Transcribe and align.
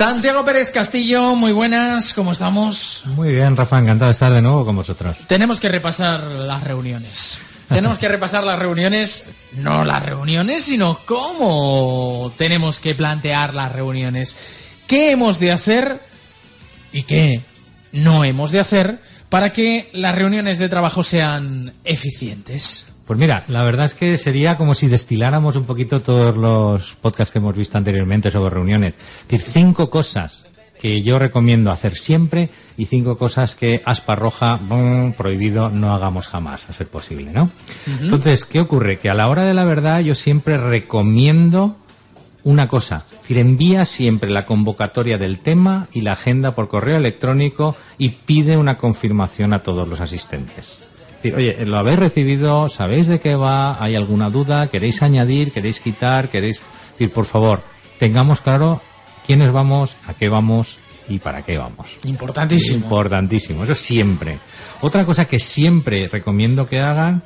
Santiago 0.00 0.46
Pérez 0.46 0.70
Castillo, 0.70 1.36
muy 1.36 1.52
buenas, 1.52 2.14
¿cómo 2.14 2.32
estamos? 2.32 3.02
Muy 3.04 3.34
bien, 3.34 3.54
Rafa, 3.54 3.78
encantado 3.78 4.08
de 4.08 4.12
estar 4.12 4.32
de 4.32 4.40
nuevo 4.40 4.64
con 4.64 4.74
vosotros. 4.74 5.14
Tenemos 5.26 5.60
que 5.60 5.68
repasar 5.68 6.22
las 6.22 6.64
reuniones. 6.64 7.38
Tenemos 7.68 7.98
que 7.98 8.08
repasar 8.08 8.42
las 8.42 8.58
reuniones, 8.58 9.26
no 9.58 9.84
las 9.84 10.02
reuniones, 10.02 10.64
sino 10.64 10.98
cómo 11.04 12.32
tenemos 12.38 12.80
que 12.80 12.94
plantear 12.94 13.52
las 13.52 13.72
reuniones. 13.72 14.38
¿Qué 14.86 15.10
hemos 15.10 15.38
de 15.38 15.52
hacer 15.52 16.00
y 16.94 17.02
qué 17.02 17.42
no 17.92 18.24
hemos 18.24 18.52
de 18.52 18.60
hacer 18.60 19.02
para 19.28 19.52
que 19.52 19.90
las 19.92 20.14
reuniones 20.14 20.58
de 20.58 20.70
trabajo 20.70 21.04
sean 21.04 21.74
eficientes? 21.84 22.86
Pues 23.10 23.18
mira, 23.18 23.42
la 23.48 23.64
verdad 23.64 23.86
es 23.86 23.94
que 23.94 24.16
sería 24.16 24.56
como 24.56 24.72
si 24.72 24.86
destiláramos 24.86 25.56
un 25.56 25.64
poquito 25.64 26.00
todos 26.00 26.36
los 26.36 26.94
podcasts 26.94 27.32
que 27.32 27.40
hemos 27.40 27.56
visto 27.56 27.76
anteriormente 27.76 28.30
sobre 28.30 28.54
reuniones. 28.54 28.94
Es 29.22 29.28
decir, 29.28 29.40
cinco 29.40 29.90
cosas 29.90 30.44
que 30.80 31.02
yo 31.02 31.18
recomiendo 31.18 31.72
hacer 31.72 31.96
siempre 31.96 32.50
y 32.76 32.84
cinco 32.84 33.16
cosas 33.18 33.56
que 33.56 33.82
aspa 33.84 34.14
roja, 34.14 34.60
prohibido, 35.18 35.70
no 35.70 35.92
hagamos 35.92 36.28
jamás, 36.28 36.70
a 36.70 36.72
ser 36.72 36.86
posible, 36.86 37.32
¿no? 37.32 37.50
Entonces, 38.00 38.44
¿qué 38.44 38.60
ocurre? 38.60 39.00
Que 39.00 39.10
a 39.10 39.14
la 39.14 39.28
hora 39.28 39.44
de 39.44 39.54
la 39.54 39.64
verdad 39.64 39.98
yo 39.98 40.14
siempre 40.14 40.56
recomiendo 40.56 41.78
una 42.44 42.68
cosa, 42.68 43.04
es 43.10 43.22
decir, 43.22 43.38
envía 43.38 43.86
siempre 43.86 44.30
la 44.30 44.46
convocatoria 44.46 45.18
del 45.18 45.40
tema 45.40 45.88
y 45.92 46.02
la 46.02 46.12
agenda 46.12 46.52
por 46.52 46.68
correo 46.68 46.98
electrónico 46.98 47.74
y 47.98 48.10
pide 48.10 48.56
una 48.56 48.78
confirmación 48.78 49.52
a 49.52 49.64
todos 49.64 49.88
los 49.88 50.00
asistentes. 50.00 50.78
Decir, 51.22 51.34
oye, 51.34 51.66
lo 51.66 51.76
habéis 51.76 51.98
recibido, 51.98 52.70
sabéis 52.70 53.06
de 53.06 53.20
qué 53.20 53.34
va, 53.34 53.82
hay 53.82 53.94
alguna 53.94 54.30
duda, 54.30 54.68
queréis 54.68 55.02
añadir, 55.02 55.52
queréis 55.52 55.80
quitar, 55.80 56.28
queréis... 56.30 56.60
Decir, 56.92 57.10
por 57.12 57.26
favor, 57.26 57.62
tengamos 57.98 58.40
claro 58.40 58.80
quiénes 59.26 59.52
vamos, 59.52 59.94
a 60.06 60.14
qué 60.14 60.30
vamos 60.30 60.78
y 61.10 61.18
para 61.18 61.42
qué 61.42 61.58
vamos. 61.58 61.86
Importantísimo. 62.04 62.84
Importantísimo, 62.84 63.64
eso 63.64 63.74
siempre. 63.74 64.38
Otra 64.80 65.04
cosa 65.04 65.26
que 65.26 65.38
siempre 65.38 66.08
recomiendo 66.08 66.66
que 66.66 66.80
hagan, 66.80 67.22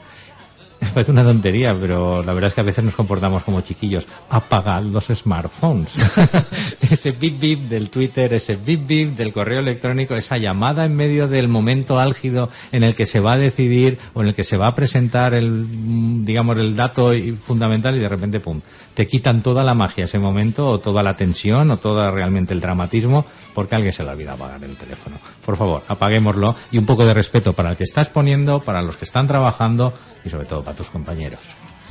parece 0.94 1.12
una 1.12 1.22
tontería, 1.22 1.74
pero 1.80 2.22
la 2.22 2.32
verdad 2.32 2.48
es 2.48 2.54
que 2.54 2.60
a 2.60 2.64
veces 2.64 2.84
nos 2.84 2.94
comportamos 2.94 3.44
como 3.44 3.60
chiquillos. 3.60 4.06
Apagad 4.30 4.82
los 4.82 5.06
smartphones. 5.06 5.94
ese 6.90 7.12
bip 7.12 7.40
bip 7.40 7.60
del 7.60 7.90
Twitter, 7.90 8.32
ese 8.32 8.56
bip 8.56 8.86
bip 8.86 9.16
del 9.16 9.32
correo 9.32 9.60
electrónico, 9.60 10.14
esa 10.14 10.38
llamada 10.38 10.84
en 10.84 10.94
medio 10.94 11.28
del 11.28 11.48
momento 11.48 11.98
álgido 11.98 12.50
en 12.72 12.84
el 12.84 12.94
que 12.94 13.06
se 13.06 13.20
va 13.20 13.34
a 13.34 13.36
decidir 13.36 13.98
o 14.14 14.22
en 14.22 14.28
el 14.28 14.34
que 14.34 14.44
se 14.44 14.56
va 14.56 14.68
a 14.68 14.74
presentar 14.74 15.34
el, 15.34 15.50
mm, 15.50 16.24
digamos, 16.24 16.58
el 16.58 16.76
dato 16.76 17.12
fundamental 17.44 17.96
y 17.96 18.00
de 18.00 18.08
repente, 18.08 18.40
pum, 18.40 18.60
te 18.94 19.06
quitan 19.06 19.42
toda 19.42 19.64
la 19.64 19.74
magia 19.74 20.04
ese 20.04 20.18
momento 20.18 20.68
o 20.68 20.78
toda 20.78 21.02
la 21.02 21.16
tensión 21.16 21.70
o 21.70 21.76
todo 21.76 22.10
realmente 22.10 22.54
el 22.54 22.60
dramatismo 22.60 23.24
porque 23.54 23.74
alguien 23.74 23.92
se 23.92 24.02
le 24.02 24.10
olvida 24.10 24.32
apagar 24.32 24.62
el 24.62 24.76
teléfono. 24.76 25.16
Por 25.44 25.56
favor, 25.56 25.82
apaguémoslo 25.88 26.54
y 26.70 26.78
un 26.78 26.86
poco 26.86 27.06
de 27.06 27.14
respeto 27.14 27.52
para 27.52 27.70
el 27.70 27.76
que 27.76 27.84
estás 27.84 28.08
poniendo, 28.08 28.60
para 28.60 28.82
los 28.82 28.96
que 28.96 29.04
están 29.04 29.26
trabajando 29.26 29.92
y 30.24 30.30
sobre 30.30 30.46
todo 30.46 30.62
para 30.62 30.76
tus 30.76 30.88
compañeros. 30.88 31.40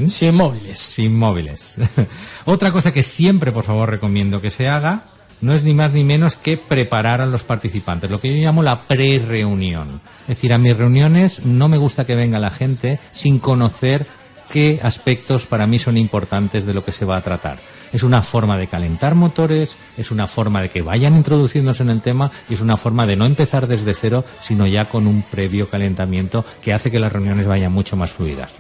Sin 0.08 0.36
móviles. 0.36 0.80
Sin 0.80 1.18
móviles. 1.18 1.78
Otra 2.46 2.72
cosa 2.72 2.94
que 2.94 3.04
siempre, 3.04 3.52
por 3.52 3.64
favor, 3.64 3.90
recomiendo 3.90 4.42
que 4.42 4.50
se 4.50 4.68
haga 4.68 5.04
no 5.44 5.54
es 5.54 5.64
ni 5.64 5.74
más 5.74 5.92
ni 5.92 6.04
menos 6.04 6.36
que 6.38 6.56
preparar 6.58 7.22
a 7.22 7.26
los 7.26 7.44
participantes, 7.44 8.10
lo 8.10 8.20
que 8.20 8.30
yo 8.30 8.42
llamo 8.42 8.64
la 8.64 8.80
pre-reunión. 8.80 10.00
Es 10.22 10.38
decir, 10.38 10.54
a 10.54 10.58
mis 10.58 10.76
reuniones 10.76 11.46
no 11.46 11.68
me 11.68 11.78
gusta 11.78 12.06
que 12.06 12.16
venga 12.16 12.40
la 12.40 12.50
gente 12.50 13.00
sin 13.12 13.40
conocer 13.40 14.08
qué 14.54 14.80
aspectos 14.84 15.48
para 15.48 15.66
mí 15.66 15.80
son 15.80 15.98
importantes 15.98 16.68
de 16.68 16.76
lo 16.76 16.86
que 16.86 16.92
se 16.92 17.06
va 17.06 17.18
a 17.18 17.24
tratar. 17.24 17.58
Es 17.92 18.04
una 18.04 18.22
forma 18.22 18.56
de 18.56 18.68
calentar 18.68 19.16
motores, 19.16 19.78
es 19.98 20.12
una 20.12 20.28
forma 20.28 20.62
de 20.62 20.70
que 20.70 20.84
vayan 20.84 21.16
introduciéndose 21.16 21.82
en 21.82 21.90
el 21.90 22.02
tema 22.02 22.30
y 22.48 22.54
es 22.54 22.62
una 22.62 22.78
forma 22.78 23.08
de 23.08 23.16
no 23.16 23.26
empezar 23.26 23.66
desde 23.66 23.96
cero, 23.96 24.24
sino 24.44 24.68
ya 24.68 24.86
con 24.86 25.08
un 25.08 25.24
previo 25.24 25.68
calentamiento 25.68 26.46
que 26.62 26.72
hace 26.72 26.92
que 26.92 27.00
las 27.00 27.12
reuniones 27.12 27.48
vayan 27.48 27.72
mucho 27.72 27.96
más 27.96 28.12
fluidas. 28.12 28.52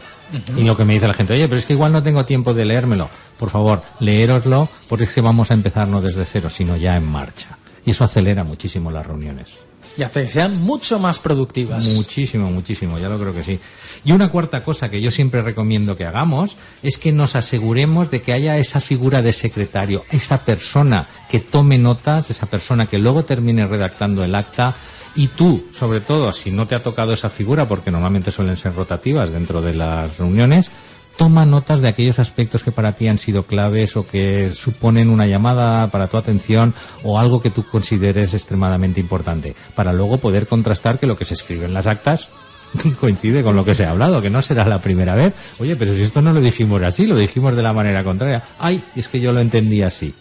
Y 0.57 0.63
lo 0.63 0.75
que 0.75 0.83
me 0.83 0.93
dice 0.93 1.07
la 1.07 1.13
gente, 1.13 1.35
oye, 1.35 1.47
pero 1.47 1.59
es 1.59 1.65
que 1.67 1.73
igual 1.73 1.93
no 1.93 2.01
tengo 2.01 2.25
tiempo 2.25 2.55
de 2.55 2.65
leérmelo. 2.65 3.07
Por 3.37 3.51
favor, 3.51 3.83
leéroslo 3.99 4.67
porque 4.89 5.03
es 5.03 5.13
que 5.13 5.21
vamos 5.21 5.51
a 5.51 5.53
empezar 5.53 5.87
no 5.87 6.01
desde 6.01 6.25
cero, 6.25 6.49
sino 6.49 6.75
ya 6.75 6.97
en 6.97 7.05
marcha. 7.05 7.59
Y 7.85 7.91
eso 7.91 8.03
acelera 8.03 8.43
muchísimo 8.43 8.89
las 8.89 9.05
reuniones. 9.05 9.49
Y 9.97 10.29
sean 10.29 10.61
mucho 10.61 10.99
más 10.99 11.19
productivas. 11.19 11.85
Muchísimo, 11.89 12.51
muchísimo, 12.51 12.97
ya 12.97 13.09
lo 13.09 13.19
creo 13.19 13.33
que 13.33 13.43
sí. 13.43 13.59
Y 14.03 14.11
una 14.11 14.29
cuarta 14.29 14.61
cosa 14.61 14.89
que 14.89 15.01
yo 15.01 15.11
siempre 15.11 15.41
recomiendo 15.41 15.95
que 15.95 16.05
hagamos 16.05 16.57
es 16.81 16.97
que 16.97 17.11
nos 17.11 17.35
aseguremos 17.35 18.09
de 18.09 18.21
que 18.21 18.33
haya 18.33 18.57
esa 18.57 18.81
figura 18.81 19.21
de 19.21 19.33
secretario, 19.33 20.03
esa 20.11 20.39
persona 20.43 21.07
que 21.29 21.39
tome 21.39 21.77
notas, 21.77 22.29
esa 22.29 22.47
persona 22.47 22.87
que 22.87 22.97
luego 22.97 23.23
termine 23.23 23.65
redactando 23.65 24.23
el 24.23 24.35
acta. 24.35 24.75
Y 25.15 25.27
tú, 25.27 25.65
sobre 25.77 26.01
todo, 26.01 26.33
si 26.33 26.49
no 26.49 26.67
te 26.67 26.73
ha 26.73 26.81
tocado 26.81 27.13
esa 27.13 27.29
figura, 27.29 27.67
porque 27.67 27.91
normalmente 27.91 28.31
suelen 28.31 28.57
ser 28.57 28.73
rotativas 28.73 29.31
dentro 29.31 29.61
de 29.61 29.75
las 29.75 30.17
reuniones, 30.17 30.71
toma 31.17 31.45
notas 31.45 31.81
de 31.81 31.87
aquellos 31.87 32.19
aspectos 32.19 32.63
que 32.63 32.71
para 32.71 32.93
ti 32.93 33.07
han 33.07 33.17
sido 33.17 33.43
claves 33.43 33.95
o 33.97 34.07
que 34.07 34.51
suponen 34.53 35.09
una 35.09 35.27
llamada 35.27 35.87
para 35.87 36.07
tu 36.07 36.17
atención 36.17 36.73
o 37.03 37.19
algo 37.19 37.41
que 37.41 37.49
tú 37.49 37.63
consideres 37.63 38.33
extremadamente 38.33 38.99
importante, 38.99 39.55
para 39.75 39.93
luego 39.93 40.17
poder 40.17 40.47
contrastar 40.47 40.99
que 40.99 41.07
lo 41.07 41.17
que 41.17 41.25
se 41.25 41.35
escribe 41.35 41.65
en 41.65 41.73
las 41.73 41.87
actas 41.87 42.29
coincide 42.99 43.43
con 43.43 43.55
lo 43.55 43.65
que 43.65 43.75
se 43.75 43.85
ha 43.85 43.91
hablado, 43.91 44.21
que 44.21 44.29
no 44.29 44.41
será 44.41 44.65
la 44.65 44.79
primera 44.79 45.15
vez. 45.15 45.33
Oye, 45.59 45.75
pero 45.75 45.93
si 45.93 46.01
esto 46.01 46.21
no 46.21 46.33
lo 46.33 46.41
dijimos 46.41 46.81
así, 46.81 47.05
lo 47.05 47.15
dijimos 47.15 47.55
de 47.55 47.63
la 47.63 47.73
manera 47.73 48.03
contraria. 48.03 48.43
Ay, 48.59 48.83
es 48.95 49.07
que 49.07 49.19
yo 49.19 49.31
lo 49.31 49.39
entendí 49.39 49.81
así. 49.81 50.13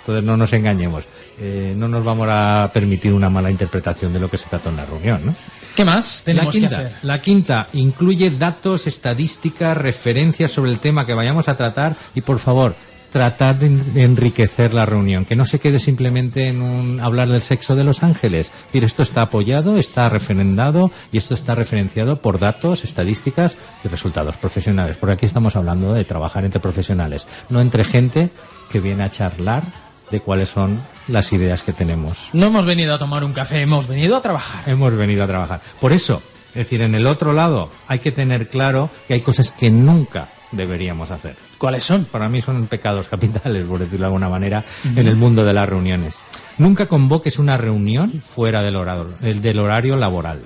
Entonces 0.00 0.24
no 0.24 0.36
nos 0.36 0.52
engañemos. 0.52 1.04
Eh, 1.40 1.74
no 1.76 1.88
nos 1.88 2.04
vamos 2.04 2.28
a 2.30 2.70
permitir 2.72 3.12
una 3.12 3.30
mala 3.30 3.50
interpretación 3.50 4.12
de 4.12 4.20
lo 4.20 4.28
que 4.28 4.36
se 4.38 4.46
trató 4.46 4.68
en 4.68 4.76
la 4.76 4.84
reunión, 4.86 5.24
¿no? 5.24 5.34
¿Qué 5.74 5.84
más 5.84 6.22
tenemos 6.24 6.54
la 6.54 6.60
quinta, 6.60 6.68
que 6.68 6.74
hacer? 6.86 6.92
La 7.02 7.22
quinta 7.22 7.66
incluye 7.72 8.30
datos, 8.30 8.86
estadísticas, 8.86 9.76
referencias 9.76 10.50
sobre 10.52 10.70
el 10.70 10.78
tema 10.80 11.06
que 11.06 11.14
vayamos 11.14 11.48
a 11.48 11.56
tratar 11.56 11.94
y 12.14 12.20
por 12.20 12.38
favor, 12.40 12.74
tratar 13.10 13.58
de 13.58 13.66
en- 13.66 13.94
de 13.94 14.02
enriquecer 14.04 14.72
la 14.74 14.84
reunión, 14.86 15.24
que 15.24 15.34
no 15.34 15.44
se 15.46 15.58
quede 15.58 15.78
simplemente 15.80 16.46
en 16.48 16.60
un 16.62 17.00
hablar 17.00 17.28
del 17.28 17.42
sexo 17.42 17.74
de 17.74 17.82
los 17.84 18.02
ángeles. 18.04 18.48
Es 18.48 18.66
decir, 18.66 18.84
esto 18.84 19.02
está 19.02 19.22
apoyado, 19.22 19.78
está 19.78 20.08
referendado 20.08 20.92
y 21.10 21.18
esto 21.18 21.34
está 21.34 21.54
referenciado 21.56 22.20
por 22.20 22.38
datos, 22.38 22.84
estadísticas 22.84 23.56
y 23.82 23.88
resultados 23.88 24.36
profesionales. 24.36 24.96
Porque 25.00 25.14
aquí 25.14 25.26
estamos 25.26 25.56
hablando 25.56 25.92
de 25.94 26.04
trabajar 26.04 26.44
entre 26.44 26.60
profesionales, 26.60 27.26
no 27.48 27.60
entre 27.60 27.84
gente 27.84 28.30
que 28.70 28.78
viene 28.80 29.02
a 29.02 29.10
charlar 29.10 29.64
de 30.12 30.20
cuáles 30.20 30.50
son 30.50 30.80
las 31.10 31.32
ideas 31.32 31.62
que 31.62 31.72
tenemos 31.72 32.16
No 32.32 32.46
hemos 32.46 32.64
venido 32.64 32.94
a 32.94 32.98
tomar 32.98 33.24
un 33.24 33.32
café, 33.32 33.60
hemos 33.60 33.86
venido 33.86 34.16
a 34.16 34.22
trabajar. 34.22 34.68
hemos 34.68 34.94
venido 34.96 35.24
a 35.24 35.26
trabajar. 35.26 35.60
Por 35.80 35.92
eso, 35.92 36.22
es 36.50 36.54
decir, 36.54 36.80
en 36.82 36.94
el 36.94 37.06
otro 37.06 37.32
lado 37.32 37.68
hay 37.88 37.98
que 37.98 38.12
tener 38.12 38.48
claro 38.48 38.90
que 39.06 39.14
hay 39.14 39.20
cosas 39.20 39.52
que 39.52 39.70
nunca 39.70 40.28
deberíamos 40.52 41.10
hacer. 41.10 41.36
¿Cuáles 41.58 41.84
son? 41.84 42.04
Para 42.06 42.28
mí 42.28 42.42
son 42.42 42.66
pecados 42.66 43.06
capitales, 43.08 43.64
por 43.64 43.78
decirlo 43.78 44.00
de 44.00 44.06
alguna 44.06 44.28
manera, 44.28 44.64
en 44.96 45.06
el 45.06 45.14
mundo 45.16 45.44
de 45.44 45.52
las 45.52 45.68
reuniones. 45.68 46.14
Nunca 46.58 46.86
convoques 46.86 47.38
una 47.38 47.56
reunión 47.56 48.12
fuera 48.20 48.62
del 48.62 48.76
horario, 48.76 49.10
el- 49.22 49.40
del 49.42 49.58
horario 49.60 49.96
laboral. 49.96 50.42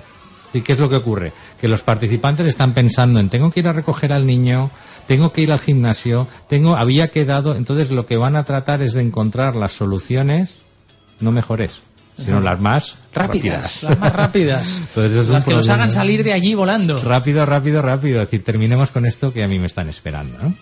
¿Y 0.55 0.61
qué 0.61 0.73
es 0.73 0.79
lo 0.79 0.89
que 0.89 0.95
ocurre? 0.95 1.33
Que 1.59 1.67
los 1.67 1.83
participantes 1.83 2.47
están 2.47 2.73
pensando 2.73 3.19
en 3.19 3.29
tengo 3.29 3.51
que 3.51 3.59
ir 3.59 3.67
a 3.67 3.73
recoger 3.73 4.13
al 4.13 4.25
niño, 4.25 4.71
tengo 5.07 5.31
que 5.31 5.41
ir 5.41 5.51
al 5.51 5.59
gimnasio, 5.59 6.27
tengo, 6.47 6.75
había 6.75 7.09
quedado, 7.09 7.55
entonces 7.55 7.91
lo 7.91 8.05
que 8.05 8.17
van 8.17 8.35
a 8.35 8.43
tratar 8.43 8.81
es 8.81 8.93
de 8.93 9.01
encontrar 9.01 9.55
las 9.55 9.73
soluciones, 9.73 10.55
no 11.19 11.31
mejores, 11.31 11.81
sino 12.17 12.39
las 12.39 12.59
más 12.59 12.97
Rápidas, 13.13 13.83
rápidas. 13.83 13.83
las 13.83 13.99
más 13.99 14.13
rápidas. 14.13 14.81
Entonces, 14.95 15.27
las 15.29 15.45
que 15.45 15.53
nos 15.53 15.69
hagan 15.69 15.91
salir 15.91 16.23
de 16.23 16.33
allí 16.33 16.53
volando. 16.53 16.97
Rápido, 17.01 17.45
rápido, 17.45 17.81
rápido. 17.81 18.21
Es 18.21 18.27
decir, 18.27 18.43
terminemos 18.43 18.91
con 18.91 19.05
esto 19.05 19.33
que 19.33 19.43
a 19.43 19.47
mí 19.47 19.59
me 19.59 19.67
están 19.67 19.89
esperando. 19.89 20.37
¿no? 20.41 20.53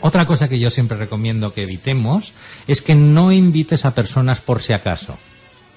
Otra 0.00 0.26
cosa 0.26 0.48
que 0.48 0.58
yo 0.58 0.70
siempre 0.70 0.96
recomiendo 0.96 1.52
que 1.52 1.62
evitemos 1.62 2.32
es 2.66 2.82
que 2.82 2.94
no 2.94 3.32
invites 3.32 3.84
a 3.84 3.94
personas 3.94 4.40
por 4.40 4.62
si 4.62 4.72
acaso. 4.72 5.16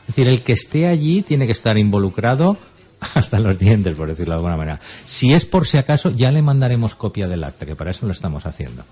Es 0.01 0.15
decir, 0.15 0.27
el 0.27 0.41
que 0.41 0.53
esté 0.53 0.87
allí 0.87 1.21
tiene 1.21 1.45
que 1.45 1.51
estar 1.51 1.77
involucrado 1.77 2.57
hasta 3.13 3.39
los 3.39 3.57
dientes, 3.57 3.95
por 3.95 4.07
decirlo 4.07 4.33
de 4.33 4.37
alguna 4.37 4.57
manera. 4.57 4.79
Si 5.05 5.33
es 5.33 5.45
por 5.45 5.67
si 5.67 5.77
acaso, 5.77 6.11
ya 6.11 6.31
le 6.31 6.41
mandaremos 6.41 6.95
copia 6.95 7.27
del 7.27 7.43
acta, 7.43 7.65
que 7.65 7.75
para 7.75 7.91
eso 7.91 8.05
lo 8.05 8.11
estamos 8.11 8.45
haciendo. 8.45 8.83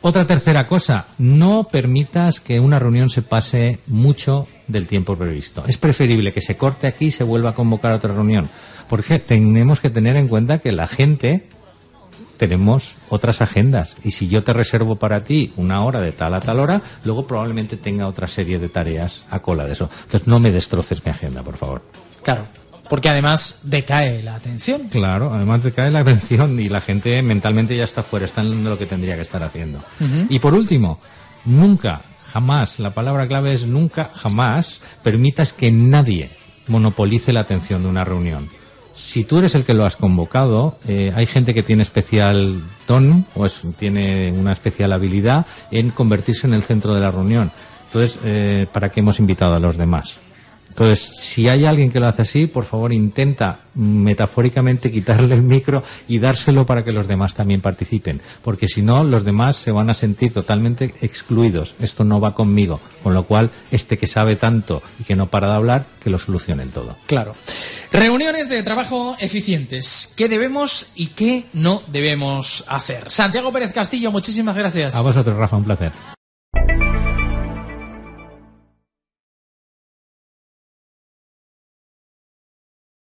Otra 0.00 0.26
tercera 0.26 0.66
cosa, 0.66 1.06
no 1.18 1.64
permitas 1.64 2.38
que 2.40 2.60
una 2.60 2.78
reunión 2.78 3.08
se 3.08 3.22
pase 3.22 3.78
mucho 3.86 4.46
del 4.68 4.86
tiempo 4.86 5.16
previsto. 5.16 5.64
Es 5.66 5.78
preferible 5.78 6.32
que 6.32 6.42
se 6.42 6.56
corte 6.56 6.86
aquí 6.86 7.06
y 7.06 7.10
se 7.10 7.24
vuelva 7.24 7.50
a 7.50 7.54
convocar 7.54 7.92
a 7.92 7.96
otra 7.96 8.12
reunión, 8.12 8.48
porque 8.88 9.18
tenemos 9.18 9.80
que 9.80 9.90
tener 9.90 10.16
en 10.16 10.28
cuenta 10.28 10.58
que 10.58 10.72
la 10.72 10.86
gente 10.86 11.48
tenemos 12.36 12.96
otras 13.08 13.40
agendas 13.40 13.96
y 14.04 14.10
si 14.10 14.28
yo 14.28 14.44
te 14.44 14.52
reservo 14.52 14.96
para 14.96 15.20
ti 15.20 15.52
una 15.56 15.82
hora 15.84 16.00
de 16.00 16.12
tal 16.12 16.34
a 16.34 16.40
tal 16.40 16.60
hora, 16.60 16.82
luego 17.04 17.26
probablemente 17.26 17.76
tenga 17.76 18.06
otra 18.06 18.26
serie 18.26 18.58
de 18.58 18.68
tareas 18.68 19.24
a 19.30 19.40
cola 19.40 19.64
de 19.66 19.72
eso. 19.72 19.88
Entonces 20.04 20.26
no 20.26 20.38
me 20.40 20.52
destroces 20.52 21.04
mi 21.04 21.12
agenda, 21.12 21.42
por 21.42 21.56
favor. 21.56 21.82
Claro, 22.22 22.44
porque 22.94 23.08
además 23.08 23.58
decae 23.64 24.22
la 24.22 24.36
atención. 24.36 24.82
Claro, 24.88 25.32
además 25.34 25.62
te 25.62 25.72
cae 25.72 25.90
la 25.90 25.98
atención 26.06 26.60
y 26.60 26.68
la 26.68 26.80
gente 26.80 27.20
mentalmente 27.22 27.76
ya 27.76 27.82
está 27.82 28.04
fuera, 28.04 28.24
está 28.24 28.42
en 28.42 28.62
lo 28.62 28.78
que 28.78 28.86
tendría 28.86 29.16
que 29.16 29.22
estar 29.22 29.42
haciendo. 29.42 29.80
Y 30.28 30.38
por 30.38 30.54
último, 30.54 31.00
nunca, 31.44 32.02
jamás, 32.32 32.78
la 32.78 32.90
palabra 32.90 33.26
clave 33.26 33.52
es 33.52 33.66
nunca, 33.66 34.12
jamás 34.14 34.80
permitas 35.02 35.52
que 35.52 35.72
nadie 35.72 36.30
monopolice 36.68 37.32
la 37.32 37.40
atención 37.40 37.82
de 37.82 37.88
una 37.88 38.04
reunión. 38.04 38.48
Si 38.94 39.24
tú 39.24 39.38
eres 39.38 39.56
el 39.56 39.64
que 39.64 39.74
lo 39.74 39.84
has 39.84 39.96
convocado, 39.96 40.76
eh, 40.86 41.12
hay 41.16 41.26
gente 41.26 41.52
que 41.52 41.64
tiene 41.64 41.82
especial 41.82 42.62
don 42.86 43.26
o 43.34 43.44
es- 43.44 43.62
tiene 43.76 44.30
una 44.30 44.52
especial 44.52 44.92
habilidad 44.92 45.46
en 45.72 45.90
convertirse 45.90 46.46
en 46.46 46.54
el 46.54 46.62
centro 46.62 46.94
de 46.94 47.00
la 47.00 47.10
reunión. 47.10 47.50
Entonces, 47.86 48.20
eh, 48.24 48.68
¿para 48.72 48.90
qué 48.90 49.00
hemos 49.00 49.18
invitado 49.18 49.56
a 49.56 49.58
los 49.58 49.76
demás? 49.76 50.18
Entonces, 50.74 51.08
si 51.20 51.48
hay 51.48 51.66
alguien 51.66 51.92
que 51.92 52.00
lo 52.00 52.08
hace 52.08 52.22
así, 52.22 52.46
por 52.48 52.64
favor 52.64 52.92
intenta 52.92 53.60
metafóricamente 53.76 54.90
quitarle 54.90 55.36
el 55.36 55.42
micro 55.42 55.84
y 56.08 56.18
dárselo 56.18 56.66
para 56.66 56.84
que 56.84 56.90
los 56.90 57.06
demás 57.06 57.36
también 57.36 57.60
participen. 57.60 58.20
Porque 58.42 58.66
si 58.66 58.82
no, 58.82 59.04
los 59.04 59.24
demás 59.24 59.56
se 59.56 59.70
van 59.70 59.88
a 59.88 59.94
sentir 59.94 60.32
totalmente 60.32 60.92
excluidos. 61.00 61.76
Esto 61.80 62.02
no 62.02 62.20
va 62.20 62.34
conmigo. 62.34 62.80
Con 63.04 63.14
lo 63.14 63.22
cual, 63.22 63.50
este 63.70 63.96
que 63.96 64.08
sabe 64.08 64.34
tanto 64.34 64.82
y 64.98 65.04
que 65.04 65.14
no 65.14 65.30
para 65.30 65.46
de 65.46 65.54
hablar, 65.54 65.86
que 66.02 66.10
lo 66.10 66.18
solucione 66.18 66.64
el 66.64 66.70
todo. 66.70 66.96
Claro. 67.06 67.34
Reuniones 67.92 68.48
de 68.48 68.60
trabajo 68.64 69.14
eficientes. 69.20 70.12
¿Qué 70.16 70.28
debemos 70.28 70.88
y 70.96 71.08
qué 71.08 71.44
no 71.52 71.82
debemos 71.86 72.64
hacer? 72.66 73.12
Santiago 73.12 73.52
Pérez 73.52 73.72
Castillo, 73.72 74.10
muchísimas 74.10 74.56
gracias. 74.56 74.96
A 74.96 75.02
vosotros, 75.02 75.36
Rafa, 75.36 75.56
un 75.56 75.64
placer. 75.64 75.92